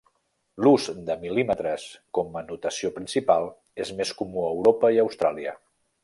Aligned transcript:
L'ús 0.63 0.85
de 1.09 1.17
mil·límetres 1.25 1.83
com 2.19 2.39
a 2.41 2.43
notació 2.47 2.91
principal 2.95 3.49
és 3.85 3.91
més 3.99 4.13
comú 4.23 4.47
a 4.47 4.51
Europa 4.55 4.91
i 4.97 5.03
Austràlia. 5.05 5.55